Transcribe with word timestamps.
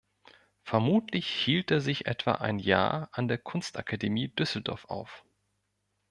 Vermutlich 0.63 1.27
hielt 1.27 1.69
er 1.69 1.79
sich 1.79 2.07
etwa 2.07 2.31
ein 2.31 2.57
Jahr 2.57 3.09
an 3.11 3.27
der 3.27 3.37
Kunstakademie 3.37 4.29
Düsseldorf 4.29 4.85
auf. 4.85 5.23